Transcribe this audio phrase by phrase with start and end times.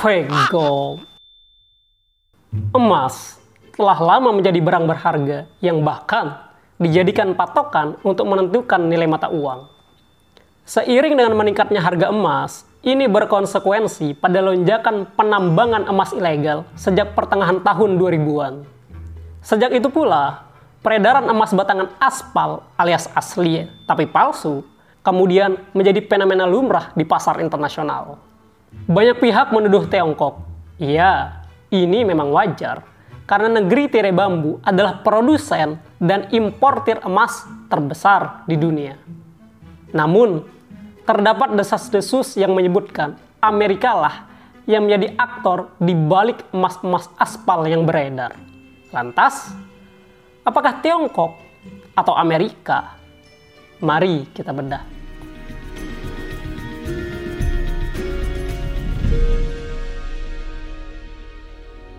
[0.00, 1.04] Fake gold.
[2.72, 3.36] Emas
[3.76, 6.40] telah lama menjadi barang berharga yang bahkan
[6.80, 9.68] dijadikan patokan untuk menentukan nilai mata uang.
[10.64, 18.00] Seiring dengan meningkatnya harga emas, ini berkonsekuensi pada lonjakan penambangan emas ilegal sejak pertengahan tahun
[18.00, 18.64] 2000-an.
[19.44, 20.48] Sejak itu pula,
[20.80, 24.64] peredaran emas batangan aspal alias asli tapi palsu
[25.04, 28.29] kemudian menjadi fenomena lumrah di pasar internasional.
[28.70, 30.42] Banyak pihak menuduh Tiongkok,
[30.78, 32.82] iya, ini memang wajar,
[33.26, 38.98] karena negeri tirai bambu adalah produsen dan importir emas terbesar di dunia.
[39.94, 40.42] Namun,
[41.06, 44.16] terdapat desas-desus yang menyebutkan Amerika lah
[44.66, 48.34] yang menjadi aktor di balik emas-emas aspal yang beredar.
[48.90, 49.50] Lantas,
[50.46, 51.34] apakah Tiongkok
[51.94, 52.98] atau Amerika?
[53.82, 54.99] Mari kita bedah.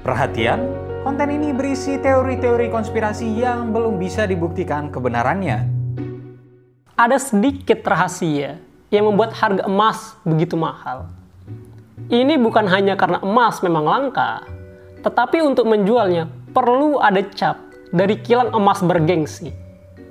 [0.01, 0.65] Perhatian,
[1.05, 5.69] konten ini berisi teori-teori konspirasi yang belum bisa dibuktikan kebenarannya.
[6.97, 8.57] Ada sedikit rahasia
[8.89, 11.05] yang membuat harga emas begitu mahal.
[12.09, 14.41] Ini bukan hanya karena emas memang langka,
[15.05, 17.61] tetapi untuk menjualnya perlu ada cap
[17.93, 19.53] dari kilang emas bergengsi.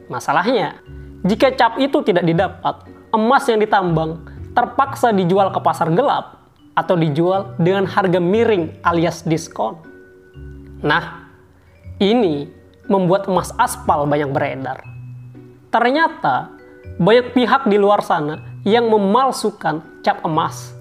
[0.07, 0.79] Masalahnya,
[1.27, 4.23] jika cap itu tidak didapat, emas yang ditambang
[4.55, 6.40] terpaksa dijual ke pasar gelap
[6.81, 9.77] atau dijual dengan harga miring alias diskon.
[10.81, 11.29] Nah,
[12.01, 12.49] ini
[12.89, 14.81] membuat emas aspal banyak beredar.
[15.69, 16.57] Ternyata
[16.97, 20.73] banyak pihak di luar sana yang memalsukan cap emas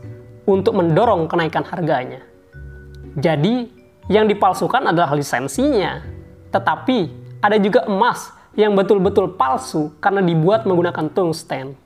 [0.47, 2.23] untuk mendorong kenaikan harganya.
[3.19, 3.67] Jadi,
[4.07, 6.01] yang dipalsukan adalah lisensinya.
[6.49, 6.99] Tetapi,
[7.43, 11.77] ada juga emas yang betul-betul palsu karena dibuat menggunakan tungsten.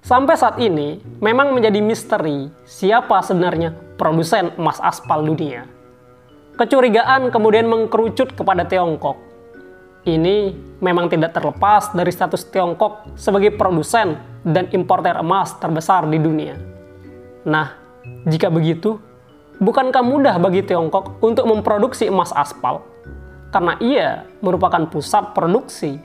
[0.00, 5.68] Sampai saat ini, memang menjadi misteri siapa sebenarnya produsen emas aspal dunia.
[6.56, 9.16] Kecurigaan kemudian mengkerucut kepada Tiongkok.
[10.08, 16.56] Ini memang tidak terlepas dari status Tiongkok sebagai produsen dan importer emas terbesar di dunia.
[17.44, 17.76] Nah,
[18.24, 18.96] jika begitu,
[19.60, 22.80] bukankah mudah bagi Tiongkok untuk memproduksi emas aspal?
[23.52, 26.00] Karena ia merupakan pusat produksi.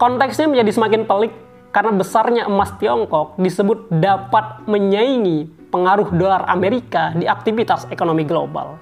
[0.00, 1.32] Konteksnya menjadi semakin pelik
[1.74, 8.78] karena besarnya emas Tiongkok disebut dapat menyaingi pengaruh dolar Amerika di aktivitas ekonomi global.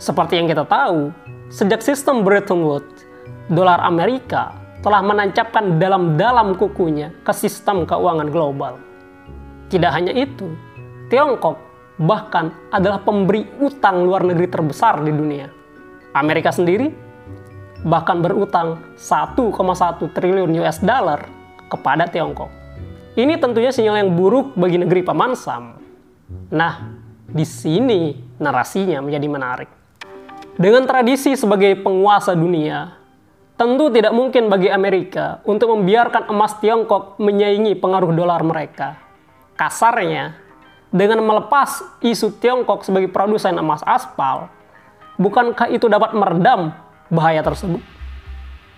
[0.00, 1.12] Seperti yang kita tahu,
[1.52, 3.04] sejak sistem Bretton Woods,
[3.52, 8.80] dolar Amerika telah menancapkan dalam-dalam kukunya ke sistem keuangan global.
[9.68, 10.48] Tidak hanya itu,
[11.12, 11.60] Tiongkok
[12.00, 15.46] bahkan adalah pemberi utang luar negeri terbesar di dunia.
[16.16, 16.88] Amerika sendiri
[17.84, 19.52] bahkan berutang 1,1
[20.16, 21.41] triliun US dollar
[21.72, 22.52] kepada Tiongkok.
[23.16, 25.76] Ini tentunya sinyal yang buruk bagi negeri Paman Sam.
[26.52, 29.70] Nah, di sini narasinya menjadi menarik.
[30.56, 32.96] Dengan tradisi sebagai penguasa dunia,
[33.56, 38.96] tentu tidak mungkin bagi Amerika untuk membiarkan emas Tiongkok menyaingi pengaruh dolar mereka.
[39.56, 40.36] Kasarnya,
[40.92, 44.52] dengan melepas isu Tiongkok sebagai produsen emas aspal,
[45.16, 46.72] bukankah itu dapat meredam
[47.12, 47.80] bahaya tersebut?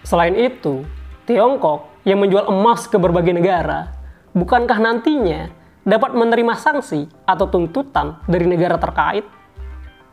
[0.07, 0.83] Selain itu,
[1.27, 3.93] Tiongkok yang menjual emas ke berbagai negara,
[4.37, 5.49] bukankah nantinya
[5.85, 9.25] dapat menerima sanksi atau tuntutan dari negara terkait?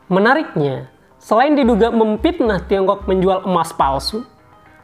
[0.08, 0.88] Menariknya,
[1.20, 4.24] selain diduga memfitnah Tiongkok menjual emas palsu,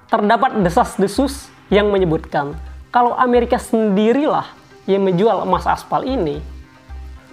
[0.08, 2.56] terdapat desas-desus yang menyebutkan
[2.88, 4.48] kalau Amerika sendirilah
[4.88, 6.40] yang menjual emas aspal ini.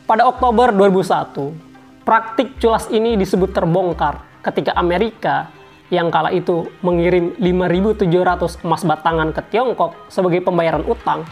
[0.04, 1.56] Pada Oktober 2001,
[2.04, 5.50] praktik culas ini disebut terbongkar ketika Amerika
[5.94, 11.28] yang kala itu mengirim 5.700 emas batangan ke Tiongkok sebagai pembayaran utang,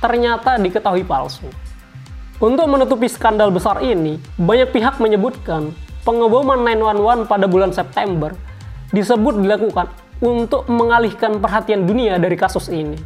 [0.00, 1.44] ternyata diketahui palsu.
[2.42, 5.70] Untuk menutupi skandal besar ini, banyak pihak menyebutkan
[6.02, 8.34] pengeboman 911 pada bulan September
[8.90, 9.86] disebut dilakukan
[10.18, 12.98] untuk mengalihkan perhatian dunia dari kasus ini.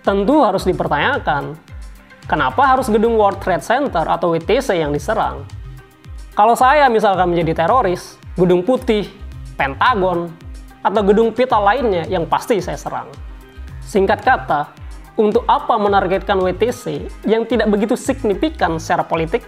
[0.00, 1.56] Tentu harus dipertanyakan,
[2.24, 5.44] kenapa harus gedung World Trade Center atau WTC yang diserang?
[6.32, 9.04] Kalau saya misalkan menjadi teroris, gedung putih,
[9.60, 10.32] Pentagon,
[10.80, 13.12] atau gedung pita lainnya yang pasti saya serang.
[13.84, 14.72] Singkat kata,
[15.20, 19.44] untuk apa menargetkan WTC yang tidak begitu signifikan secara politik?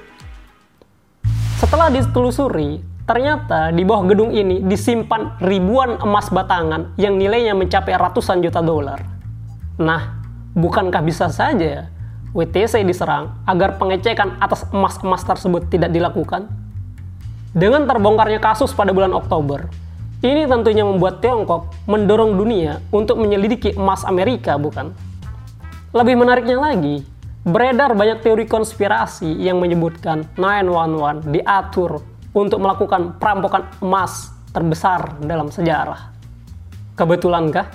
[1.56, 8.44] Setelah ditelusuri, ternyata di bawah gedung ini disimpan ribuan emas batangan yang nilainya mencapai ratusan
[8.44, 9.00] juta dolar.
[9.80, 10.20] Nah,
[10.52, 11.88] bukankah bisa saja
[12.36, 16.52] WTC diserang agar pengecekan atas emas-emas tersebut tidak dilakukan?
[17.56, 19.68] Dengan terbongkarnya kasus pada bulan Oktober,
[20.22, 24.94] ini tentunya membuat Tiongkok mendorong dunia untuk menyelidiki emas Amerika, bukan?
[25.92, 27.02] Lebih menariknya lagi,
[27.42, 31.98] Beredar banyak teori konspirasi yang menyebutkan 911 diatur
[32.30, 36.14] untuk melakukan perampokan emas terbesar dalam sejarah.
[36.94, 37.66] Kebetulankah?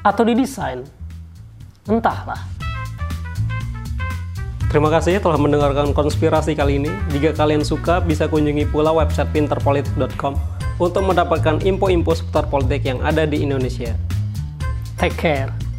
[0.00, 0.80] Atau didesain?
[1.84, 2.40] Entahlah.
[4.72, 6.88] Terima kasih telah mendengarkan konspirasi kali ini.
[7.12, 13.28] Jika kalian suka, bisa kunjungi pula website pinterpolitik.com untuk mendapatkan info-info seputar politik yang ada
[13.28, 13.92] di Indonesia.
[14.96, 15.69] Take care.